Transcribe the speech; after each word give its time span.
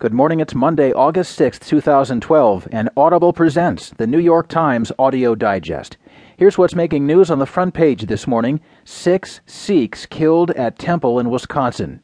Good 0.00 0.14
morning. 0.14 0.38
It's 0.38 0.54
Monday, 0.54 0.92
August 0.92 1.36
6th, 1.40 1.66
2012, 1.66 2.68
and 2.70 2.88
Audible 2.96 3.32
presents 3.32 3.90
the 3.90 4.06
New 4.06 4.20
York 4.20 4.46
Times 4.46 4.92
Audio 4.96 5.34
Digest. 5.34 5.96
Here's 6.36 6.56
what's 6.56 6.76
making 6.76 7.04
news 7.04 7.32
on 7.32 7.40
the 7.40 7.46
front 7.46 7.74
page 7.74 8.02
this 8.02 8.24
morning 8.24 8.60
Six 8.84 9.40
Sikhs 9.44 10.06
killed 10.06 10.52
at 10.52 10.78
temple 10.78 11.18
in 11.18 11.30
Wisconsin. 11.30 12.00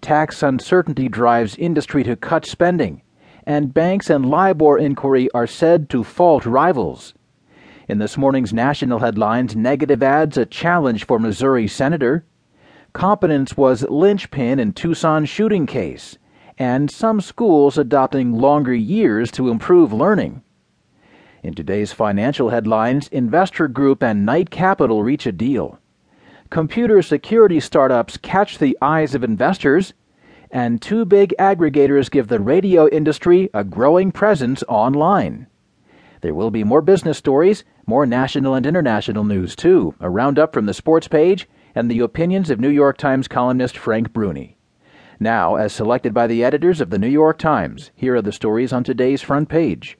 Tax 0.00 0.42
uncertainty 0.42 1.08
drives 1.08 1.54
industry 1.54 2.02
to 2.02 2.16
cut 2.16 2.44
spending. 2.46 3.00
And 3.44 3.72
banks 3.72 4.10
and 4.10 4.28
LIBOR 4.28 4.76
inquiry 4.78 5.30
are 5.32 5.46
said 5.46 5.88
to 5.90 6.02
fault 6.02 6.44
rivals. 6.44 7.14
In 7.86 7.98
this 7.98 8.18
morning's 8.18 8.52
national 8.52 8.98
headlines, 8.98 9.54
negative 9.54 10.02
ads 10.02 10.36
a 10.36 10.46
challenge 10.46 11.06
for 11.06 11.20
Missouri 11.20 11.68
Senator. 11.68 12.24
Competence 12.92 13.56
was 13.56 13.84
linchpin 13.84 14.58
in 14.58 14.72
Tucson 14.72 15.26
shooting 15.26 15.64
case 15.64 16.18
and 16.60 16.90
some 16.90 17.22
schools 17.22 17.78
adopting 17.78 18.34
longer 18.34 18.74
years 18.74 19.30
to 19.30 19.48
improve 19.48 19.94
learning. 19.94 20.42
In 21.42 21.54
today's 21.54 21.90
financial 21.90 22.50
headlines, 22.50 23.08
Investor 23.08 23.66
Group 23.66 24.02
and 24.02 24.26
Knight 24.26 24.50
Capital 24.50 25.02
reach 25.02 25.24
a 25.24 25.32
deal. 25.32 25.78
Computer 26.50 27.00
security 27.00 27.60
startups 27.60 28.18
catch 28.18 28.58
the 28.58 28.76
eyes 28.82 29.14
of 29.14 29.24
investors, 29.24 29.94
and 30.50 30.82
two 30.82 31.06
big 31.06 31.34
aggregators 31.38 32.10
give 32.10 32.28
the 32.28 32.38
radio 32.38 32.86
industry 32.90 33.48
a 33.54 33.64
growing 33.64 34.12
presence 34.12 34.62
online. 34.68 35.46
There 36.20 36.34
will 36.34 36.50
be 36.50 36.62
more 36.62 36.82
business 36.82 37.16
stories, 37.16 37.64
more 37.86 38.04
national 38.04 38.52
and 38.52 38.66
international 38.66 39.24
news, 39.24 39.56
too, 39.56 39.94
a 39.98 40.10
roundup 40.10 40.52
from 40.52 40.66
the 40.66 40.74
sports 40.74 41.08
page, 41.08 41.48
and 41.74 41.90
the 41.90 42.00
opinions 42.00 42.50
of 42.50 42.60
New 42.60 42.68
York 42.68 42.98
Times 42.98 43.28
columnist 43.28 43.78
Frank 43.78 44.12
Bruni. 44.12 44.58
Now, 45.22 45.56
as 45.56 45.74
selected 45.74 46.14
by 46.14 46.26
the 46.26 46.42
editors 46.42 46.80
of 46.80 46.88
the 46.88 46.98
New 46.98 47.06
York 47.06 47.36
Times, 47.36 47.90
here 47.94 48.16
are 48.16 48.22
the 48.22 48.32
stories 48.32 48.72
on 48.72 48.82
today's 48.82 49.20
front 49.20 49.50
page. 49.50 49.98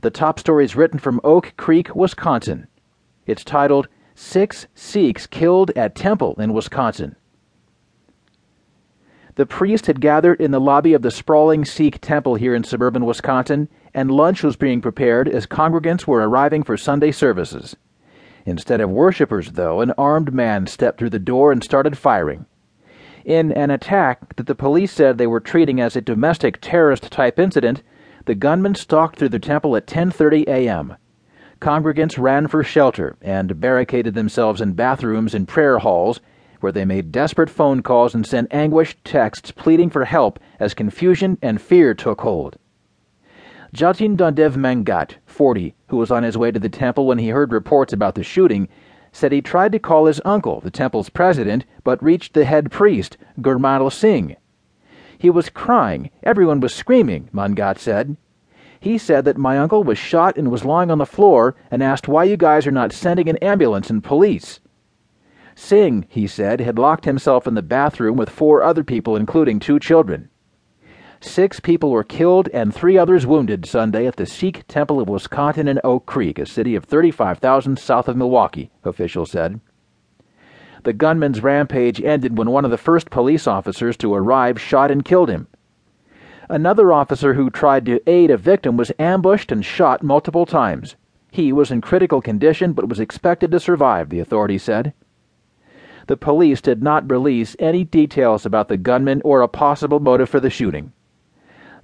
The 0.00 0.10
top 0.10 0.40
story 0.40 0.64
is 0.64 0.74
written 0.74 0.98
from 0.98 1.20
Oak 1.22 1.54
Creek, 1.56 1.94
Wisconsin. 1.94 2.66
It's 3.26 3.44
titled 3.44 3.86
Six 4.16 4.66
Sikhs 4.74 5.28
Killed 5.28 5.70
at 5.76 5.94
Temple 5.94 6.34
in 6.40 6.52
Wisconsin. 6.52 7.14
The 9.36 9.46
priest 9.46 9.86
had 9.86 10.00
gathered 10.00 10.40
in 10.40 10.50
the 10.50 10.60
lobby 10.60 10.94
of 10.94 11.02
the 11.02 11.12
sprawling 11.12 11.64
Sikh 11.64 12.00
temple 12.00 12.34
here 12.34 12.54
in 12.54 12.64
suburban 12.64 13.06
Wisconsin, 13.06 13.68
and 13.94 14.10
lunch 14.10 14.42
was 14.42 14.56
being 14.56 14.80
prepared 14.80 15.28
as 15.28 15.46
congregants 15.46 16.08
were 16.08 16.28
arriving 16.28 16.64
for 16.64 16.76
Sunday 16.76 17.12
services. 17.12 17.76
Instead 18.44 18.80
of 18.80 18.90
worshippers, 18.90 19.52
though, 19.52 19.80
an 19.80 19.92
armed 19.92 20.34
man 20.34 20.66
stepped 20.66 20.98
through 20.98 21.10
the 21.10 21.20
door 21.20 21.52
and 21.52 21.62
started 21.62 21.96
firing 21.96 22.46
in 23.26 23.50
an 23.52 23.72
attack 23.72 24.36
that 24.36 24.46
the 24.46 24.54
police 24.54 24.92
said 24.92 25.18
they 25.18 25.26
were 25.26 25.40
treating 25.40 25.80
as 25.80 25.96
a 25.96 26.00
domestic 26.00 26.60
terrorist 26.60 27.10
type 27.10 27.40
incident, 27.40 27.82
the 28.24 28.36
gunman 28.36 28.76
stalked 28.76 29.18
through 29.18 29.28
the 29.30 29.40
temple 29.40 29.74
at 29.74 29.86
10:30 29.88 30.46
a.m. 30.46 30.96
Congregants 31.60 32.18
ran 32.18 32.46
for 32.46 32.62
shelter 32.62 33.16
and 33.20 33.60
barricaded 33.60 34.14
themselves 34.14 34.60
in 34.60 34.74
bathrooms 34.74 35.34
and 35.34 35.48
prayer 35.48 35.78
halls 35.78 36.20
where 36.60 36.70
they 36.70 36.84
made 36.84 37.10
desperate 37.10 37.50
phone 37.50 37.82
calls 37.82 38.14
and 38.14 38.24
sent 38.24 38.54
anguished 38.54 39.04
texts 39.04 39.50
pleading 39.50 39.90
for 39.90 40.04
help 40.04 40.38
as 40.60 40.72
confusion 40.72 41.36
and 41.42 41.60
fear 41.60 41.94
took 41.94 42.20
hold. 42.20 42.56
Jatin 43.74 44.16
Dandev 44.16 44.54
Mangat, 44.54 45.16
40, 45.26 45.74
who 45.88 45.96
was 45.96 46.12
on 46.12 46.22
his 46.22 46.38
way 46.38 46.52
to 46.52 46.60
the 46.60 46.68
temple 46.68 47.06
when 47.06 47.18
he 47.18 47.28
heard 47.28 47.52
reports 47.52 47.92
about 47.92 48.14
the 48.14 48.22
shooting, 48.22 48.68
said 49.16 49.32
he 49.32 49.40
tried 49.40 49.72
to 49.72 49.78
call 49.78 50.04
his 50.04 50.20
uncle, 50.26 50.60
the 50.60 50.70
temple's 50.70 51.08
president, 51.08 51.64
but 51.82 52.02
reached 52.02 52.34
the 52.34 52.44
head 52.44 52.70
priest, 52.70 53.16
Gurmal 53.40 53.90
Singh. 53.90 54.36
He 55.16 55.30
was 55.30 55.48
crying. 55.48 56.10
Everyone 56.22 56.60
was 56.60 56.74
screaming, 56.74 57.30
Mangat 57.32 57.78
said. 57.78 58.18
He 58.78 58.98
said 58.98 59.24
that 59.24 59.38
my 59.38 59.56
uncle 59.56 59.82
was 59.82 59.96
shot 59.96 60.36
and 60.36 60.50
was 60.50 60.66
lying 60.66 60.90
on 60.90 60.98
the 60.98 61.06
floor 61.06 61.56
and 61.70 61.82
asked 61.82 62.08
why 62.08 62.24
you 62.24 62.36
guys 62.36 62.66
are 62.66 62.70
not 62.70 62.92
sending 62.92 63.26
an 63.30 63.38
ambulance 63.38 63.88
and 63.88 64.04
police. 64.04 64.60
Singh, 65.54 66.04
he 66.10 66.26
said, 66.26 66.60
had 66.60 66.78
locked 66.78 67.06
himself 67.06 67.46
in 67.46 67.54
the 67.54 67.62
bathroom 67.62 68.18
with 68.18 68.28
four 68.28 68.62
other 68.62 68.84
people, 68.84 69.16
including 69.16 69.58
two 69.58 69.80
children. 69.80 70.28
Six 71.20 71.60
people 71.60 71.90
were 71.90 72.04
killed 72.04 72.48
and 72.52 72.74
three 72.74 72.98
others 72.98 73.26
wounded 73.26 73.64
Sunday 73.64 74.06
at 74.06 74.16
the 74.16 74.26
Sikh 74.26 74.66
Temple 74.68 75.00
of 75.00 75.08
Wisconsin 75.08 75.66
in 75.66 75.80
Oak 75.82 76.04
Creek, 76.04 76.38
a 76.38 76.46
city 76.46 76.74
of 76.74 76.84
35,000 76.84 77.78
south 77.78 78.08
of 78.08 78.16
Milwaukee, 78.16 78.70
officials 78.84 79.30
said. 79.30 79.60
The 80.84 80.92
gunman's 80.92 81.42
rampage 81.42 82.02
ended 82.02 82.36
when 82.36 82.50
one 82.50 82.64
of 82.64 82.70
the 82.70 82.76
first 82.76 83.10
police 83.10 83.46
officers 83.46 83.96
to 83.98 84.14
arrive 84.14 84.60
shot 84.60 84.90
and 84.90 85.04
killed 85.04 85.30
him. 85.30 85.48
Another 86.48 86.92
officer 86.92 87.34
who 87.34 87.50
tried 87.50 87.86
to 87.86 88.00
aid 88.08 88.30
a 88.30 88.36
victim 88.36 88.76
was 88.76 88.92
ambushed 88.98 89.50
and 89.50 89.64
shot 89.64 90.02
multiple 90.02 90.46
times. 90.46 90.96
He 91.32 91.52
was 91.52 91.70
in 91.70 91.80
critical 91.80 92.20
condition 92.20 92.72
but 92.72 92.88
was 92.88 93.00
expected 93.00 93.50
to 93.50 93.58
survive, 93.58 94.10
the 94.10 94.20
authorities 94.20 94.62
said. 94.62 94.92
The 96.06 96.16
police 96.16 96.60
did 96.60 96.84
not 96.84 97.10
release 97.10 97.56
any 97.58 97.82
details 97.82 98.46
about 98.46 98.68
the 98.68 98.76
gunman 98.76 99.22
or 99.24 99.40
a 99.40 99.48
possible 99.48 99.98
motive 99.98 100.28
for 100.28 100.38
the 100.38 100.50
shooting. 100.50 100.92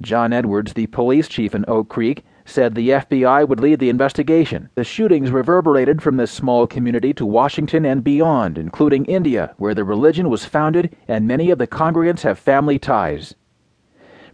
John 0.02 0.32
Edwards, 0.32 0.72
the 0.74 0.86
police 0.88 1.28
chief 1.28 1.54
in 1.54 1.64
Oak 1.68 1.88
Creek, 1.88 2.24
said 2.44 2.74
the 2.74 2.90
FBI 2.90 3.48
would 3.48 3.60
lead 3.60 3.78
the 3.78 3.88
investigation. 3.88 4.68
The 4.74 4.84
shootings 4.84 5.30
reverberated 5.30 6.02
from 6.02 6.16
this 6.16 6.30
small 6.30 6.66
community 6.66 7.12
to 7.14 7.24
Washington 7.24 7.84
and 7.84 8.02
beyond, 8.02 8.58
including 8.58 9.04
India, 9.04 9.54
where 9.58 9.74
the 9.74 9.84
religion 9.84 10.28
was 10.28 10.44
founded 10.44 10.96
and 11.06 11.26
many 11.26 11.50
of 11.50 11.58
the 11.58 11.66
congregants 11.66 12.22
have 12.22 12.38
family 12.38 12.78
ties. 12.78 13.34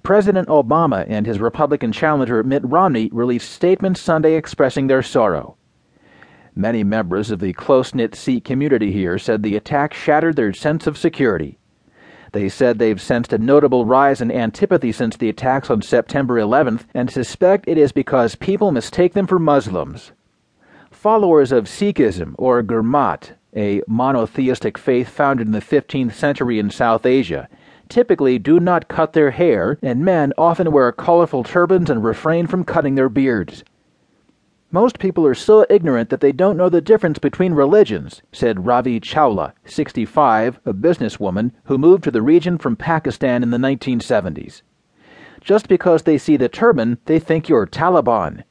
President 0.03 0.49
Obama 0.49 1.05
and 1.09 1.27
his 1.27 1.39
Republican 1.39 1.93
challenger 1.93 2.43
Mitt 2.43 2.63
Romney 2.65 3.11
released 3.13 3.51
statements 3.51 4.01
Sunday 4.01 4.35
expressing 4.35 4.87
their 4.87 5.03
sorrow. 5.03 5.57
Many 6.55 6.83
members 6.83 7.31
of 7.31 7.41
the 7.41 7.53
close 7.53 7.95
knit 7.95 8.15
Sikh 8.15 8.45
community 8.45 8.91
here 8.91 9.19
said 9.19 9.43
the 9.43 9.57
attack 9.57 9.95
shattered 9.95 10.37
their 10.37 10.53
sense 10.53 10.87
of 10.87 10.97
security. 10.97 11.59
They 12.33 12.49
said 12.49 12.79
they've 12.79 13.01
sensed 13.01 13.33
a 13.33 13.39
notable 13.39 13.85
rise 13.87 14.21
in 14.21 14.31
antipathy 14.31 14.93
since 14.93 15.17
the 15.17 15.29
attacks 15.29 15.71
on 15.71 15.83
September 15.83 16.35
11th 16.35 16.85
and 16.95 17.11
suspect 17.11 17.67
it 17.67 17.79
is 17.79 17.93
because 17.93 18.35
people 18.35 18.71
mistake 18.71 19.15
them 19.15 19.27
for 19.27 19.39
Muslims. 19.39 20.13
Followers 20.91 21.53
of 21.53 21.65
Sikhism, 21.65 22.35
or 22.39 22.63
Gurmat, 22.63 23.33
a 23.57 23.83
monotheistic 23.87 24.77
faith 24.77 25.09
founded 25.09 25.47
in 25.47 25.53
the 25.53 25.61
15th 25.61 26.13
century 26.13 26.59
in 26.59 26.71
South 26.71 27.07
Asia, 27.07 27.49
typically 27.89 28.39
do 28.39 28.61
not 28.61 28.89
cut 28.89 29.13
their 29.15 29.31
hair, 29.31 29.79
and 29.83 30.05
men 30.05 30.33
often 30.37 30.71
wear 30.71 30.93
colorful 30.93 31.45
turbans 31.45 31.89
and 31.89 32.05
refrain 32.05 32.47
from 32.47 32.65
cutting 32.65 32.95
their 32.95 33.09
beards. 33.09 33.65
Most 34.71 34.99
people 34.99 35.27
are 35.27 35.35
so 35.35 35.65
ignorant 35.71 36.11
that 36.11 36.21
they 36.21 36.31
don't 36.31 36.59
know 36.59 36.69
the 36.69 36.83
difference 36.83 37.19
between 37.19 37.55
religions, 37.55 38.21
said 38.33 38.67
Ravi 38.67 39.01
Chawla, 39.01 39.55
65, 39.65 40.61
a 40.67 40.75
businesswoman 40.75 41.53
who 41.65 41.79
moved 41.79 42.05
to 42.05 42.11
the 42.11 42.21
region 42.21 42.59
from 42.59 42.77
Pakistan 42.77 43.43
in 43.43 43.49
the 43.51 43.57
1970s. 43.57 44.61
Just 45.41 45.69
because 45.69 46.03
they 46.03 46.19
see 46.19 46.37
the 46.37 46.51
turban, 46.51 46.99
they 47.07 47.19
think 47.19 47.49
you're 47.49 47.67
Taliban. 47.67 48.45